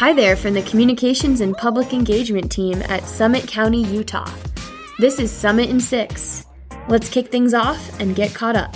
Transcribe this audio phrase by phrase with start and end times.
[0.00, 4.30] Hi there from the Communications and Public Engagement team at Summit County, Utah.
[4.98, 6.44] This is Summit in 6.
[6.88, 8.74] Let's kick things off and get caught up.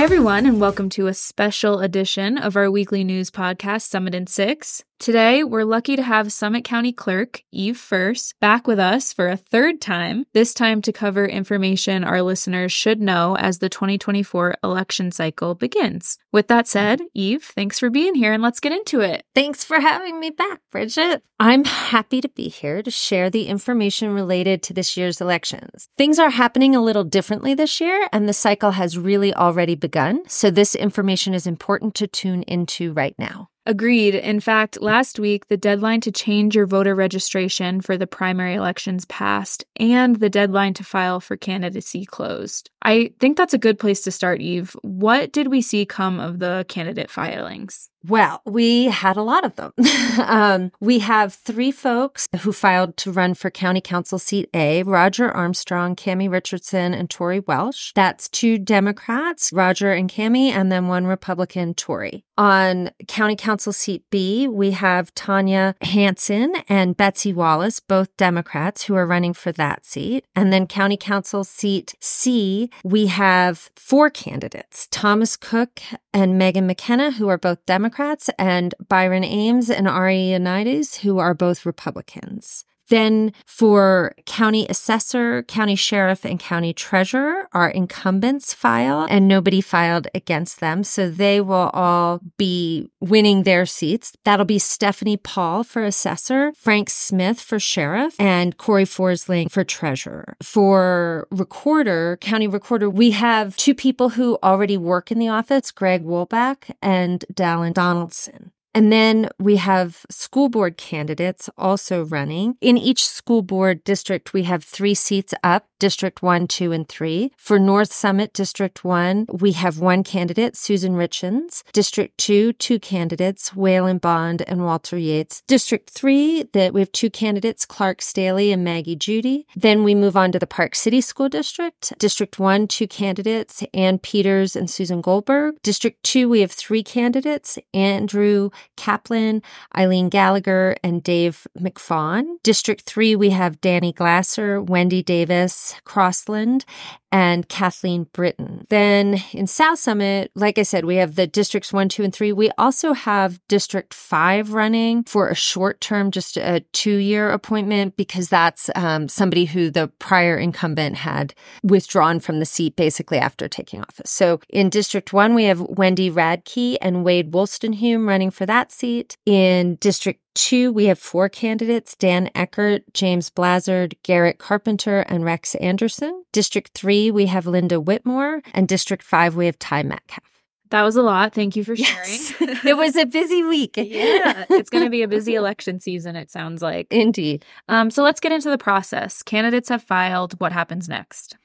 [0.00, 4.82] Everyone, and welcome to a special edition of our weekly news podcast, Summit in Six.
[4.98, 9.36] Today, we're lucky to have Summit County Clerk Eve Furse back with us for a
[9.36, 15.12] third time, this time to cover information our listeners should know as the 2024 election
[15.12, 16.16] cycle begins.
[16.32, 19.24] With that said, Eve, thanks for being here and let's get into it.
[19.34, 21.24] Thanks for having me back, Bridget.
[21.40, 25.88] I'm happy to be here to share the information related to this year's elections.
[25.98, 30.22] Things are happening a little differently this year, and the cycle has really already begun,
[30.28, 33.49] so this information is important to tune into right now.
[33.66, 34.14] Agreed.
[34.14, 39.04] In fact, last week, the deadline to change your voter registration for the primary elections
[39.04, 42.70] passed and the deadline to file for candidacy closed.
[42.82, 44.74] I think that's a good place to start, Eve.
[44.82, 47.89] What did we see come of the candidate filings?
[48.06, 49.72] Well, we had a lot of them.
[50.24, 55.30] um, we have three folks who filed to run for County Council seat A Roger
[55.30, 57.92] Armstrong, Cami Richardson, and Tori Welsh.
[57.94, 62.24] That's two Democrats, Roger and Cami, and then one Republican, Tori.
[62.38, 68.94] On County Council seat B, we have Tonja Hanson and Betsy Wallace, both Democrats, who
[68.94, 70.24] are running for that seat.
[70.34, 75.82] And then County Council seat C, we have four candidates Thomas Cook
[76.14, 77.89] and Megan McKenna, who are both Democrats.
[77.90, 82.64] Democrats, and Byron Ames and Ari Ioannidis, who are both Republicans.
[82.90, 90.08] Then for county assessor, county sheriff, and county treasurer, our incumbents file, and nobody filed
[90.14, 90.84] against them.
[90.84, 94.12] So they will all be winning their seats.
[94.24, 100.36] That'll be Stephanie Paul for assessor, Frank Smith for sheriff, and Corrie Forsling for treasurer.
[100.42, 106.04] For recorder, county recorder, we have two people who already work in the office, Greg
[106.04, 108.50] Wolbach and Dallin Donaldson.
[108.74, 112.56] And then we have school board candidates also running.
[112.60, 117.32] In each school board district, we have three seats up District 1, 2, and 3.
[117.38, 121.64] For North Summit District 1, we have one candidate, Susan Richens.
[121.72, 125.42] District 2, two candidates, Waylon Bond and Walter Yates.
[125.46, 129.46] District 3, that we have two candidates, Clark Staley and Maggie Judy.
[129.56, 131.94] Then we move on to the Park City School District.
[131.98, 135.62] District 1, two candidates, Ann Peters and Susan Goldberg.
[135.62, 139.42] District 2, we have three candidates, Andrew Kaplan,
[139.76, 142.24] Eileen Gallagher, and Dave McFawn.
[142.42, 146.64] District 3, we have Danny Glasser, Wendy Davis, Crossland
[147.12, 148.66] and Kathleen Britton.
[148.68, 152.32] Then in South Summit, like I said, we have the districts one, two, and three.
[152.32, 157.96] We also have District five running for a short term, just a two year appointment,
[157.96, 163.48] because that's um, somebody who the prior incumbent had withdrawn from the seat basically after
[163.48, 164.10] taking office.
[164.10, 169.16] So in District one, we have Wendy Radke and Wade Wolstenhulme running for that seat.
[169.26, 175.54] In District two, we have four candidates Dan Eckert, James Blazard, Garrett Carpenter, and Rex
[175.56, 176.24] Anderson.
[176.32, 178.42] District three, we have Linda Whitmore.
[178.54, 180.24] And District five, we have Ty Metcalf.
[180.70, 181.34] That was a lot.
[181.34, 182.10] Thank you for sharing.
[182.10, 182.34] Yes.
[182.64, 183.74] it was a busy week.
[183.76, 186.86] yeah, it's going to be a busy election season, it sounds like.
[186.90, 187.44] Indeed.
[187.68, 189.22] Um, so let's get into the process.
[189.22, 190.38] Candidates have filed.
[190.40, 191.36] What happens next?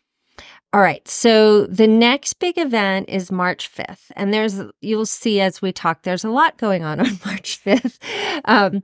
[0.75, 1.07] All right.
[1.07, 4.11] So the next big event is March 5th.
[4.17, 7.97] And there's, you'll see as we talk, there's a lot going on on March 5th.
[8.43, 8.83] Um,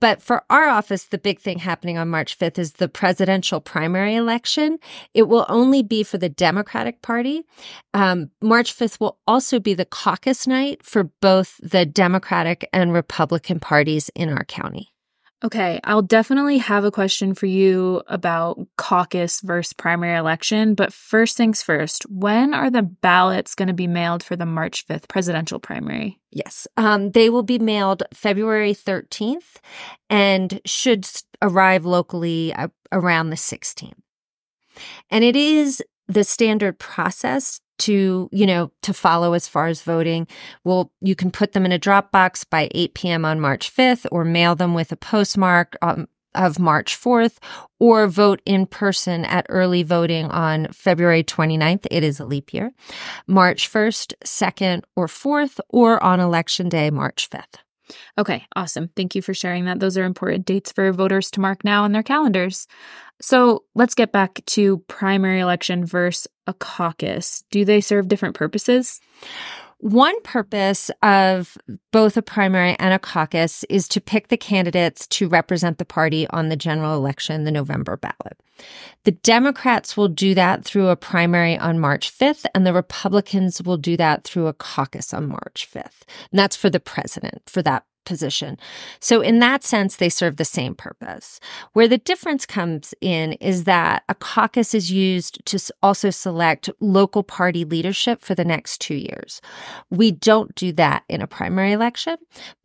[0.00, 4.16] but for our office, the big thing happening on March 5th is the presidential primary
[4.16, 4.76] election.
[5.14, 7.44] It will only be for the Democratic Party.
[7.94, 13.60] Um, March 5th will also be the caucus night for both the Democratic and Republican
[13.60, 14.89] parties in our county.
[15.42, 21.38] Okay, I'll definitely have a question for you about caucus versus primary election, but first
[21.38, 25.58] things first, when are the ballots going to be mailed for the March 5th presidential
[25.58, 26.18] primary?
[26.30, 29.56] Yes, um, they will be mailed February 13th
[30.10, 31.08] and should
[31.40, 33.94] arrive locally uh, around the 16th.
[35.10, 40.26] And it is the standard process to you know to follow as far as voting.
[40.64, 44.24] Well you can put them in a dropbox by 8 p.m on march 5th or
[44.24, 47.38] mail them with a postmark um, of march 4th
[47.80, 52.72] or vote in person at early voting on february 29th it is a leap year.
[53.26, 57.56] March 1st 2nd or 4th or on election day march 5th
[58.18, 58.90] Okay, awesome.
[58.96, 59.80] Thank you for sharing that.
[59.80, 62.66] Those are important dates for voters to mark now on their calendars.
[63.20, 67.44] So let's get back to primary election versus a caucus.
[67.50, 69.00] Do they serve different purposes?
[69.80, 71.56] One purpose of
[71.90, 76.26] both a primary and a caucus is to pick the candidates to represent the party
[76.28, 78.38] on the general election, the November ballot.
[79.04, 83.78] The Democrats will do that through a primary on March 5th, and the Republicans will
[83.78, 86.02] do that through a caucus on March 5th.
[86.30, 88.58] And that's for the president, for that position.
[89.00, 91.40] So, in that sense, they serve the same purpose.
[91.72, 97.22] Where the difference comes in is that a caucus is used to also select local
[97.22, 99.40] party leadership for the next two years.
[99.90, 102.16] We don't do that in a primary election.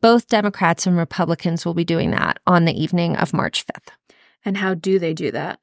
[0.02, 3.90] Both Democrats and Republicans will be doing that on the evening of March 5th.
[4.46, 5.60] And how do they do that?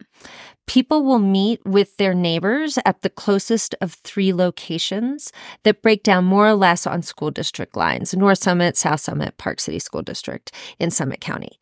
[0.67, 5.32] People will meet with their neighbors at the closest of three locations
[5.62, 9.61] that break down more or less on school district lines North Summit, South Summit, Park
[9.61, 11.58] City School District in Summit County.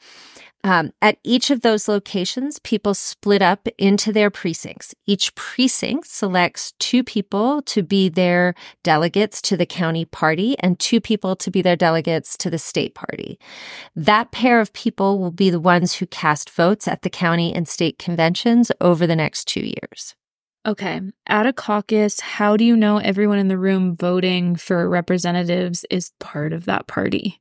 [0.62, 4.94] Um, at each of those locations, people split up into their precincts.
[5.06, 11.00] Each precinct selects two people to be their delegates to the county party and two
[11.00, 13.38] people to be their delegates to the state party.
[13.96, 17.66] That pair of people will be the ones who cast votes at the county and
[17.66, 20.14] state conventions over the next two years.
[20.66, 21.00] Okay.
[21.26, 26.12] At a caucus, how do you know everyone in the room voting for representatives is
[26.20, 27.40] part of that party?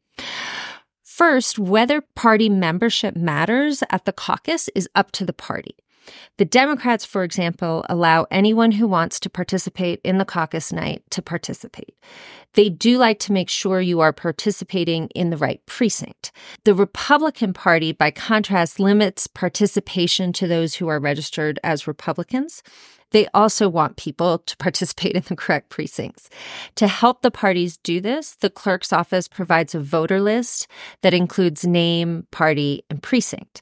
[1.20, 5.76] First, whether party membership matters at the caucus is up to the party.
[6.38, 11.22] The Democrats, for example, allow anyone who wants to participate in the caucus night to
[11.22, 11.94] participate.
[12.54, 16.32] They do like to make sure you are participating in the right precinct.
[16.64, 22.64] The Republican Party, by contrast, limits participation to those who are registered as Republicans.
[23.12, 26.30] They also want people to participate in the correct precincts.
[26.76, 30.68] To help the parties do this, the clerk's office provides a voter list
[31.02, 33.62] that includes name, party, and precinct.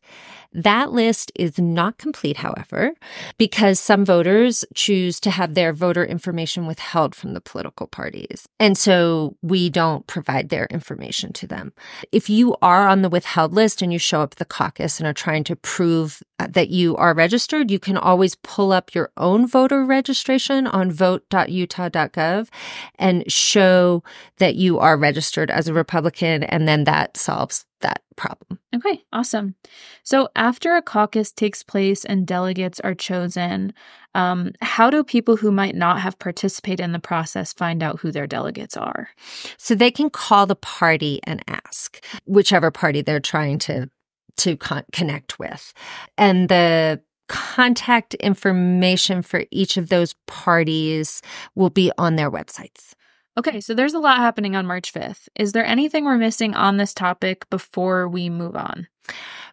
[0.53, 2.93] That list is not complete, however,
[3.37, 8.47] because some voters choose to have their voter information withheld from the political parties.
[8.59, 11.73] And so we don't provide their information to them.
[12.11, 15.13] If you are on the withheld list and you show up the caucus and are
[15.13, 19.47] trying to prove uh, that you are registered, you can always pull up your own
[19.47, 22.47] voter registration on vote.utah.gov
[22.95, 24.03] and show
[24.37, 28.59] that you are registered as a Republican, and then that solves that problem.
[28.75, 29.55] Okay, awesome.
[30.03, 33.73] So after a caucus takes place and delegates are chosen,
[34.15, 38.11] um, how do people who might not have participated in the process find out who
[38.11, 39.09] their delegates are?
[39.57, 43.89] So they can call the party and ask whichever party they're trying to
[44.37, 45.73] to con- connect with.
[46.17, 51.21] And the contact information for each of those parties
[51.55, 52.93] will be on their websites.
[53.37, 55.29] Okay, so there's a lot happening on March 5th.
[55.35, 58.87] Is there anything we're missing on this topic before we move on?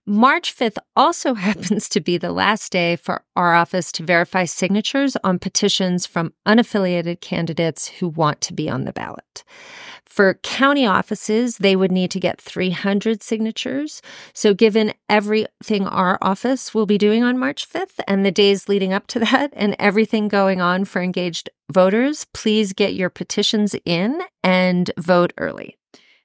[0.07, 5.17] March 5th also happens to be the last day for our office to verify signatures
[5.23, 9.45] on petitions from unaffiliated candidates who want to be on the ballot.
[10.07, 14.01] For county offices, they would need to get 300 signatures.
[14.33, 18.93] So, given everything our office will be doing on March 5th and the days leading
[18.93, 24.21] up to that, and everything going on for engaged voters, please get your petitions in
[24.43, 25.77] and vote early.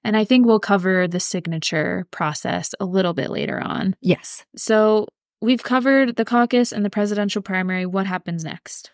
[0.03, 3.95] And I think we'll cover the signature process a little bit later on.
[3.99, 4.45] Yes.
[4.55, 5.07] So,
[5.41, 7.85] we've covered the caucus and the presidential primary.
[7.85, 8.91] What happens next?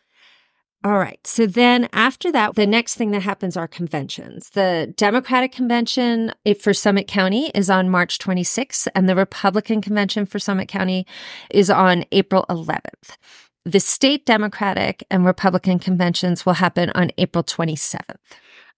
[0.86, 1.20] All right.
[1.26, 4.52] So then after that, the next thing that happens are conventions.
[4.52, 6.32] The Democratic convention
[6.62, 11.08] for Summit County is on March 26th, and the Republican convention for Summit County
[11.50, 13.18] is on April 11th.
[13.66, 18.18] The state Democratic and Republican conventions will happen on April 27th.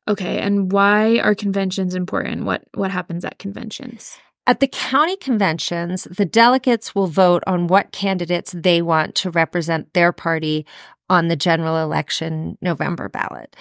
[0.07, 2.45] Okay, and why are conventions important?
[2.45, 4.17] What what happens at conventions?
[4.45, 9.93] At the county conventions, the delegates will vote on what candidates they want to represent
[9.93, 10.65] their party
[11.09, 13.57] on the general election November ballot.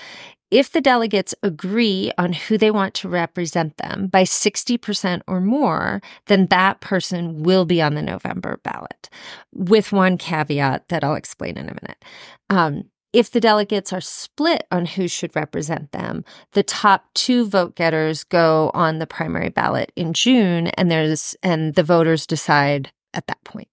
[0.57, 6.01] If the delegates agree on who they want to represent them by 60% or more,
[6.29, 9.11] then that person will be on the November ballot,
[9.53, 12.03] with one caveat that I'll explain in a minute.
[12.49, 17.77] Um, if the delegates are split on who should represent them, the top two vote
[17.77, 23.27] getters go on the primary ballot in June, and there's and the voters decide at
[23.27, 23.69] that point.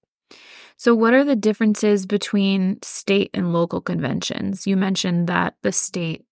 [0.75, 4.67] So, what are the differences between state and local conventions?
[4.67, 6.25] You mentioned that the state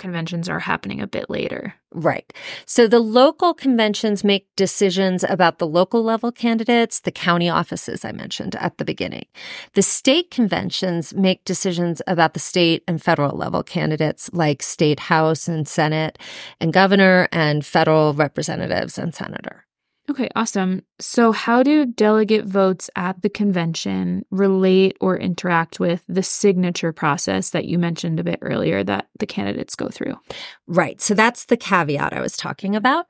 [0.00, 1.74] conventions are happening a bit later.
[1.92, 2.32] Right.
[2.66, 8.10] So the local conventions make decisions about the local level candidates, the county offices I
[8.10, 9.26] mentioned at the beginning.
[9.74, 15.46] The state conventions make decisions about the state and federal level candidates like state house
[15.46, 16.18] and senate
[16.60, 19.66] and governor and federal representatives and senator.
[20.10, 20.82] Okay, awesome.
[20.98, 27.50] So, how do delegate votes at the convention relate or interact with the signature process
[27.50, 30.16] that you mentioned a bit earlier that the candidates go through?
[30.66, 31.00] Right.
[31.00, 33.06] So, that's the caveat I was talking about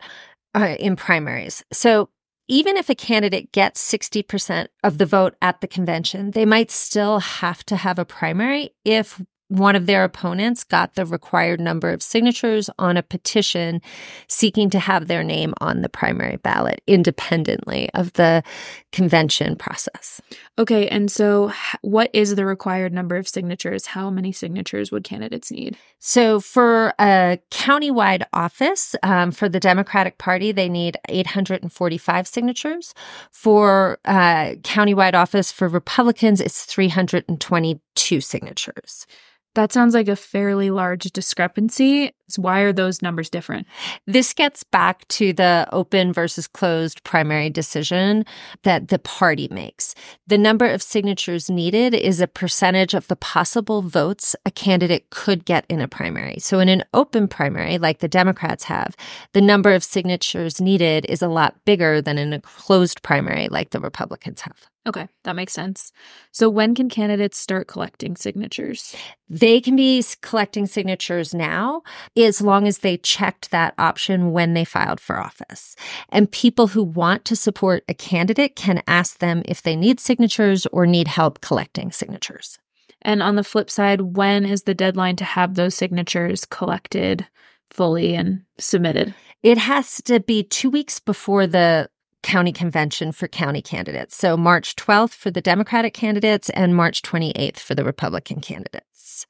[0.54, 1.64] uh, in primaries.
[1.72, 2.10] So,
[2.48, 7.20] even if a candidate gets 60% of the vote at the convention, they might still
[7.20, 12.02] have to have a primary if one of their opponents got the required number of
[12.02, 13.82] signatures on a petition
[14.28, 18.44] seeking to have their name on the primary ballot independently of the
[18.92, 20.20] convention process.
[20.56, 21.52] Okay, and so
[21.82, 23.86] what is the required number of signatures?
[23.86, 25.76] How many signatures would candidates need?
[25.98, 32.94] So, for a countywide office um, for the Democratic Party, they need 845 signatures.
[33.32, 39.06] For uh, countywide office for Republicans, it's 322 signatures.
[39.54, 42.12] That sounds like a fairly large discrepancy.
[42.36, 43.66] Why are those numbers different?
[44.06, 48.24] This gets back to the open versus closed primary decision
[48.62, 49.96] that the party makes.
[50.28, 55.44] The number of signatures needed is a percentage of the possible votes a candidate could
[55.44, 56.38] get in a primary.
[56.38, 58.94] So, in an open primary, like the Democrats have,
[59.32, 63.70] the number of signatures needed is a lot bigger than in a closed primary, like
[63.70, 64.70] the Republicans have.
[64.86, 65.92] Okay, that makes sense.
[66.32, 68.96] So, when can candidates start collecting signatures?
[69.28, 71.82] They can be collecting signatures now
[72.16, 75.76] as long as they checked that option when they filed for office.
[76.08, 80.66] And people who want to support a candidate can ask them if they need signatures
[80.72, 82.58] or need help collecting signatures.
[83.02, 87.26] And on the flip side, when is the deadline to have those signatures collected
[87.70, 89.14] fully and submitted?
[89.42, 91.90] It has to be two weeks before the
[92.22, 94.16] county convention for county candidates.
[94.16, 99.26] So March 12th for the Democratic candidates and March 28th for the Republican candidates.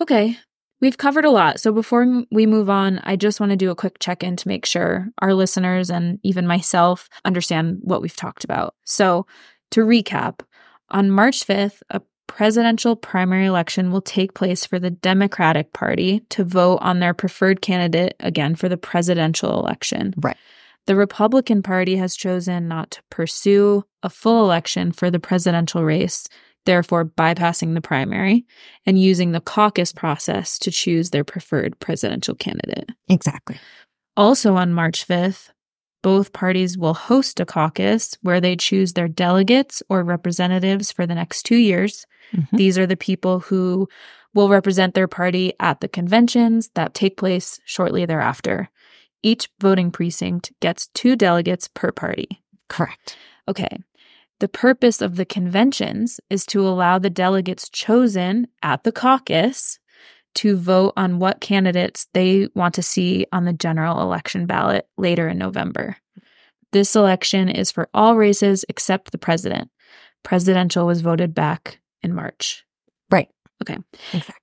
[0.00, 0.38] Okay.
[0.80, 1.60] We've covered a lot.
[1.60, 4.48] So before we move on, I just want to do a quick check in to
[4.48, 8.74] make sure our listeners and even myself understand what we've talked about.
[8.84, 9.26] So
[9.70, 10.40] to recap,
[10.90, 16.44] on March 5th, a presidential primary election will take place for the Democratic Party to
[16.44, 20.14] vote on their preferred candidate again for the presidential election.
[20.16, 20.36] Right.
[20.86, 26.26] The Republican Party has chosen not to pursue a full election for the presidential race,
[26.64, 28.44] therefore bypassing the primary
[28.84, 32.90] and using the caucus process to choose their preferred presidential candidate.
[33.08, 33.58] Exactly.
[34.16, 35.50] Also on March 5th,
[36.02, 41.14] both parties will host a caucus where they choose their delegates or representatives for the
[41.14, 42.06] next two years.
[42.34, 42.56] Mm-hmm.
[42.56, 43.88] These are the people who
[44.34, 48.68] will represent their party at the conventions that take place shortly thereafter.
[49.22, 52.42] Each voting precinct gets two delegates per party.
[52.68, 53.16] Correct.
[53.48, 53.78] Okay.
[54.40, 59.78] The purpose of the conventions is to allow the delegates chosen at the caucus
[60.34, 65.28] to vote on what candidates they want to see on the general election ballot later
[65.28, 65.96] in November.
[66.72, 69.70] This election is for all races except the president.
[70.22, 72.64] Presidential was voted back in March.
[73.10, 73.28] Right.
[73.62, 73.76] Okay.
[74.12, 74.41] Exactly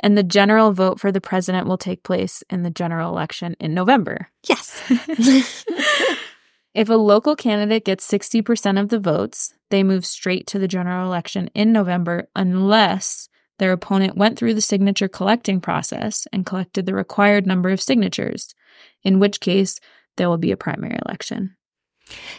[0.00, 3.74] and the general vote for the president will take place in the general election in
[3.74, 4.28] November.
[4.48, 4.82] Yes.
[6.74, 11.06] if a local candidate gets 60% of the votes, they move straight to the general
[11.06, 13.28] election in November unless
[13.58, 18.54] their opponent went through the signature collecting process and collected the required number of signatures,
[19.02, 19.78] in which case
[20.16, 21.56] there will be a primary election.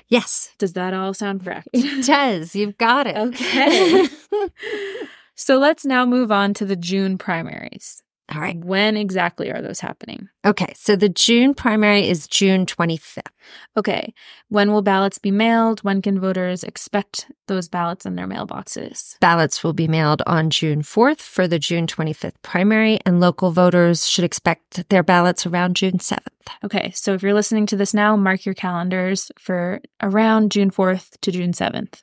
[0.07, 0.51] Yes.
[0.57, 1.69] Does that all sound correct?
[1.73, 2.55] It does.
[2.55, 3.15] You've got it.
[3.15, 4.07] Okay.
[5.35, 8.03] So let's now move on to the June primaries.
[8.33, 8.55] All right.
[8.55, 10.29] When exactly are those happening?
[10.45, 10.71] Okay.
[10.77, 13.27] So the June primary is June 25th.
[13.75, 14.13] Okay.
[14.47, 15.81] When will ballots be mailed?
[15.81, 19.17] When can voters expect those ballots in their mailboxes?
[19.19, 24.07] Ballots will be mailed on June 4th for the June 25th primary, and local voters
[24.07, 26.19] should expect their ballots around June 7th.
[26.63, 26.91] Okay.
[26.91, 31.31] So if you're listening to this now, mark your calendars for around June 4th to
[31.31, 32.01] June 7th.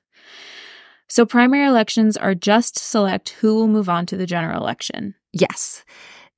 [1.08, 5.14] So primary elections are just to select who will move on to the general election.
[5.32, 5.84] Yes.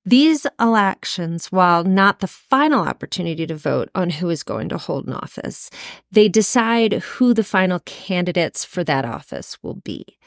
[0.06, 5.06] These elections, while not the final opportunity to vote on who is going to hold
[5.06, 5.70] an office,
[6.10, 10.18] they decide who the final candidates for that office will be.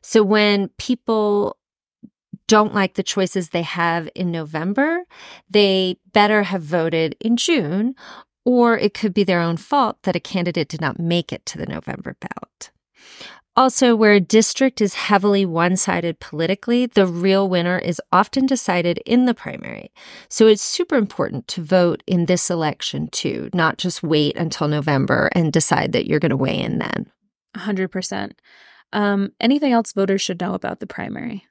[0.00, 1.56] So when people
[2.46, 5.04] don't like the choices they have in November,
[5.50, 7.96] they better have voted in June,
[8.44, 11.58] or it could be their own fault that a candidate did not make it to
[11.58, 12.70] the November ballot.
[13.56, 18.98] Also, where a district is heavily one sided politically, the real winner is often decided
[19.06, 19.90] in the primary.
[20.28, 25.30] So it's super important to vote in this election too, not just wait until November
[25.32, 27.10] and decide that you're going to weigh in then.
[27.56, 28.32] 100%.
[28.92, 31.46] Um, anything else voters should know about the primary?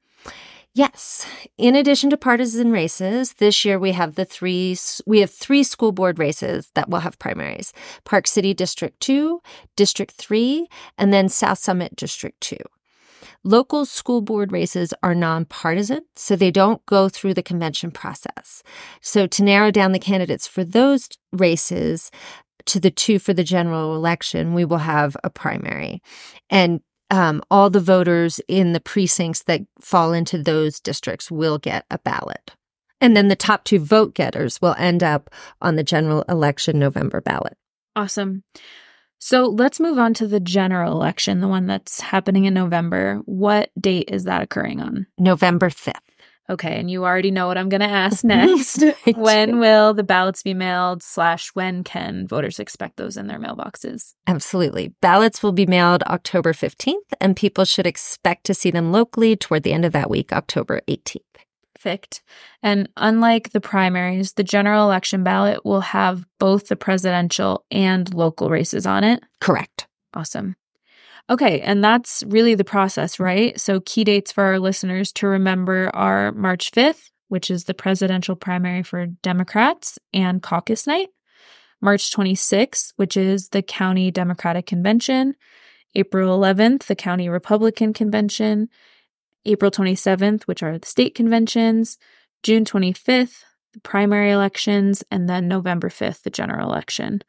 [0.75, 1.25] Yes.
[1.57, 5.93] In addition to partisan races, this year we have the three we have three school
[5.93, 7.71] board races that will have primaries.
[8.03, 9.41] Park City District 2,
[9.77, 10.67] District 3,
[10.97, 12.57] and then South Summit District 2.
[13.45, 18.61] Local school board races are nonpartisan, so they don't go through the convention process.
[18.99, 22.11] So to narrow down the candidates for those races
[22.65, 26.01] to the two for the general election, we will have a primary.
[26.49, 26.81] And
[27.11, 31.99] um, all the voters in the precincts that fall into those districts will get a
[31.99, 32.55] ballot.
[33.01, 35.29] And then the top two vote getters will end up
[35.61, 37.57] on the general election November ballot.
[37.95, 38.43] Awesome.
[39.19, 43.21] So let's move on to the general election, the one that's happening in November.
[43.25, 45.07] What date is that occurring on?
[45.17, 45.93] November 5th.
[46.49, 48.83] Okay, and you already know what I'm going to ask next.
[49.15, 51.01] when will the ballots be mailed?
[51.01, 54.13] Slash, when can voters expect those in their mailboxes?
[54.27, 54.93] Absolutely.
[55.01, 59.63] Ballots will be mailed October 15th, and people should expect to see them locally toward
[59.63, 61.21] the end of that week, October 18th.
[61.73, 62.23] Perfect.
[62.63, 68.49] And unlike the primaries, the general election ballot will have both the presidential and local
[68.49, 69.23] races on it.
[69.39, 69.87] Correct.
[70.13, 70.55] Awesome.
[71.29, 73.59] Okay, and that's really the process, right?
[73.59, 78.35] So, key dates for our listeners to remember are March 5th, which is the presidential
[78.35, 81.09] primary for Democrats and caucus night,
[81.81, 85.35] March 26th, which is the county Democratic Convention,
[85.95, 88.69] April 11th, the county Republican Convention,
[89.45, 91.97] April 27th, which are the state conventions,
[92.43, 97.21] June 25th, the primary elections, and then November 5th, the general election.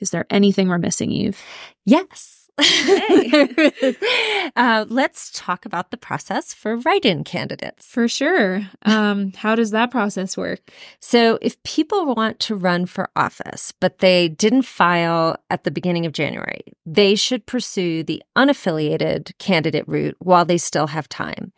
[0.00, 1.40] Is there anything we're missing, Eve?
[1.84, 2.43] Yes.
[4.56, 7.84] uh, let's talk about the process for write in candidates.
[7.84, 8.68] For sure.
[8.82, 10.60] Um, how does that process work?
[11.00, 16.06] So, if people want to run for office, but they didn't file at the beginning
[16.06, 21.52] of January, they should pursue the unaffiliated candidate route while they still have time.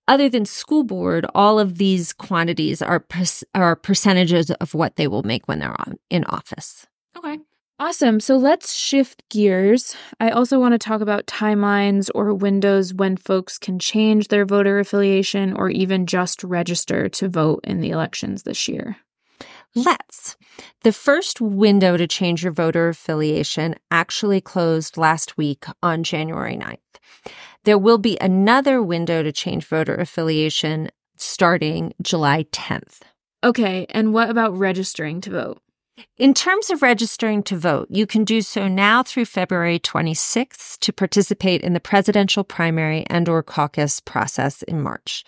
[0.08, 3.06] Other than school board, all of these quantities are,
[3.54, 6.88] are percentages of what they will make when they're on, in office.
[7.18, 7.40] Okay.
[7.80, 8.20] Awesome.
[8.20, 9.96] So let's shift gears.
[10.20, 14.80] I also want to talk about timelines or windows when folks can change their voter
[14.80, 18.98] affiliation or even just register to vote in the elections this year.
[19.76, 20.38] Let's.
[20.82, 26.78] The first window to change your voter affiliation actually closed last week on January 9th.
[27.64, 33.02] There will be another window to change voter affiliation starting July 10th.
[33.44, 35.62] Okay, and what about registering to vote?
[36.18, 40.94] In terms of registering to vote, you can do so now through February 26th to
[40.94, 45.24] participate in the presidential primary and or caucus process in March.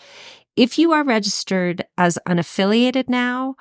[0.56, 3.56] If you are registered as unaffiliated now,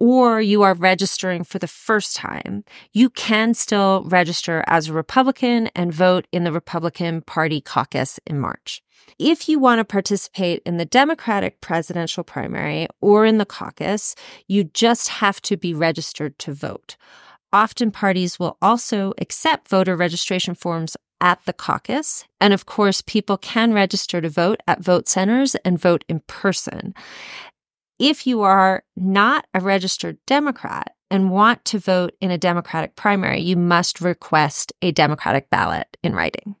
[0.00, 5.68] or you are registering for the first time, you can still register as a Republican
[5.74, 8.82] and vote in the Republican Party caucus in March.
[9.18, 14.14] If you want to participate in the Democratic presidential primary or in the caucus,
[14.46, 16.96] you just have to be registered to vote.
[17.52, 22.24] Often parties will also accept voter registration forms at the caucus.
[22.40, 26.94] And of course, people can register to vote at vote centers and vote in person.
[27.98, 33.40] If you are not a registered Democrat and want to vote in a Democratic primary,
[33.40, 36.54] you must request a Democratic ballot in writing.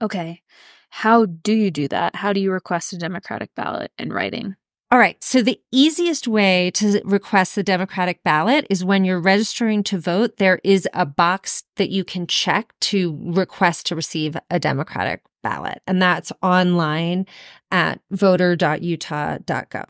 [0.00, 0.42] Okay.
[0.90, 2.16] How do you do that?
[2.16, 4.56] How do you request a Democratic ballot in writing?
[4.90, 5.22] All right.
[5.24, 10.36] So the easiest way to request the Democratic ballot is when you're registering to vote,
[10.36, 15.80] there is a box that you can check to request to receive a Democratic ballot.
[15.86, 17.26] And that's online
[17.70, 19.88] at voter.utah.gov.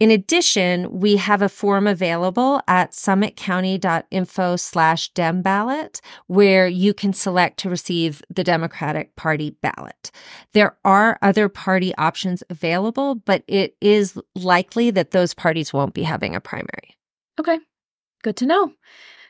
[0.00, 7.12] In addition, we have a form available at summitcounty.info slash dem ballot where you can
[7.12, 10.10] select to receive the Democratic Party ballot.
[10.52, 16.02] There are other party options available, but it is likely that those parties won't be
[16.02, 16.96] having a primary.
[17.38, 17.60] Okay,
[18.24, 18.72] good to know.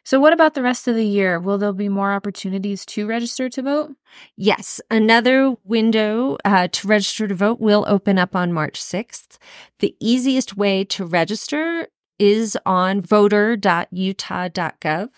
[0.04, 1.40] So, what about the rest of the year?
[1.40, 3.92] Will there be more opportunities to register to vote?
[4.36, 9.38] Yes, another window uh, to register to vote will open up on March 6th.
[9.78, 11.88] The easiest way to register
[12.18, 15.08] is on voter.utah.gov.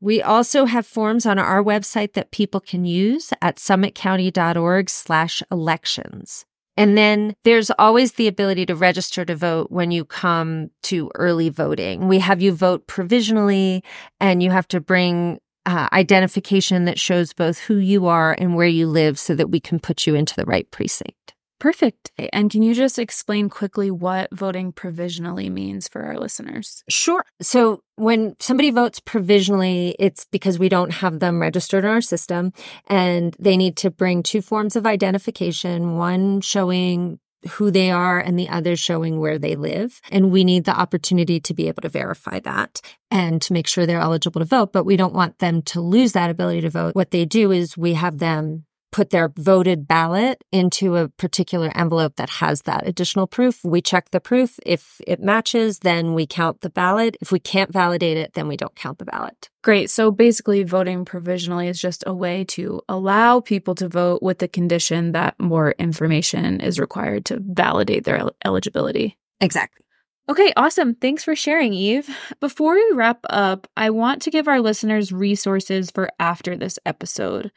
[0.00, 6.44] We also have forms on our website that people can use at summitcounty.org slash elections.
[6.80, 11.50] And then there's always the ability to register to vote when you come to early
[11.50, 12.08] voting.
[12.08, 13.84] We have you vote provisionally
[14.18, 18.66] and you have to bring uh, identification that shows both who you are and where
[18.66, 21.34] you live so that we can put you into the right precinct.
[21.60, 22.10] Perfect.
[22.32, 26.82] And can you just explain quickly what voting provisionally means for our listeners?
[26.88, 27.22] Sure.
[27.42, 32.54] So when somebody votes provisionally, it's because we don't have them registered in our system
[32.86, 38.38] and they need to bring two forms of identification, one showing who they are and
[38.38, 40.00] the other showing where they live.
[40.10, 43.84] And we need the opportunity to be able to verify that and to make sure
[43.84, 44.72] they're eligible to vote.
[44.72, 46.94] But we don't want them to lose that ability to vote.
[46.94, 52.16] What they do is we have them put their voted ballot into a particular envelope
[52.16, 53.60] that has that additional proof.
[53.64, 54.58] We check the proof.
[54.66, 57.16] If it matches, then we count the ballot.
[57.20, 59.50] If we can't validate it, then we don't count the ballot.
[59.62, 59.90] Great.
[59.90, 64.48] So basically, voting provisionally is just a way to allow people to vote with the
[64.48, 69.16] condition that more information is required to validate their el- eligibility.
[69.40, 69.84] Exactly.
[70.28, 70.94] Okay, awesome.
[70.94, 72.08] Thanks for sharing, Eve.
[72.38, 77.50] Before we wrap up, I want to give our listeners resources for after this episode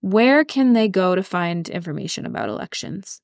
[0.00, 3.20] where can they go to find information about elections?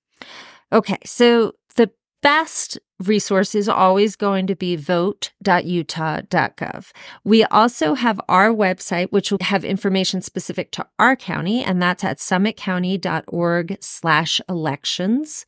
[0.73, 1.91] Okay, so the
[2.23, 6.91] best resource is always going to be vote.utah.gov.
[7.25, 12.03] We also have our website, which will have information specific to our county, and that's
[12.05, 15.45] at summitcounty.org slash elections.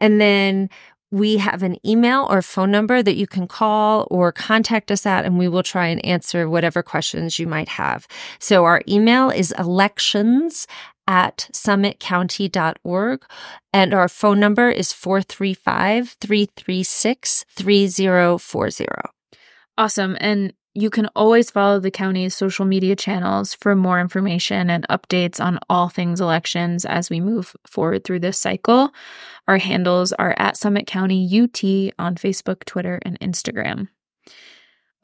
[0.00, 0.70] And then
[1.10, 5.24] we have an email or phone number that you can call or contact us at,
[5.24, 8.06] and we will try and answer whatever questions you might have.
[8.38, 10.66] So our email is elections
[11.06, 13.24] at summitcounty.org,
[13.72, 18.86] and our phone number is 435 336 3040.
[19.78, 20.16] Awesome.
[20.20, 25.44] And you can always follow the county's social media channels for more information and updates
[25.44, 28.90] on all things elections as we move forward through this cycle.
[29.48, 33.88] Our handles are at Summit County UT on Facebook, Twitter, and Instagram.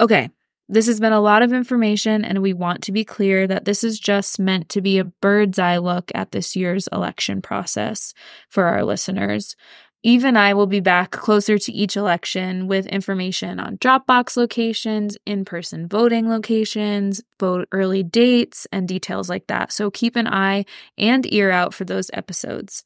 [0.00, 0.30] Okay,
[0.68, 3.82] this has been a lot of information, and we want to be clear that this
[3.82, 8.14] is just meant to be a bird's eye look at this year's election process
[8.48, 9.56] for our listeners.
[10.04, 15.16] Eve and I will be back closer to each election with information on Dropbox locations,
[15.24, 19.72] in person voting locations, vote early dates, and details like that.
[19.72, 20.66] So keep an eye
[20.98, 22.84] and ear out for those episodes.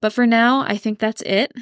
[0.00, 1.52] But for now, I think that's it.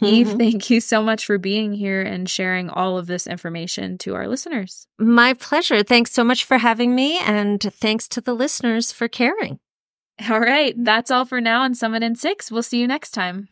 [0.00, 0.04] Mm-hmm.
[0.04, 4.16] Eve, thank you so much for being here and sharing all of this information to
[4.16, 4.88] our listeners.
[4.98, 5.84] My pleasure.
[5.84, 9.60] Thanks so much for having me, and thanks to the listeners for caring.
[10.28, 12.50] All right, that's all for now on Summit in Six.
[12.50, 13.48] We'll see you next time.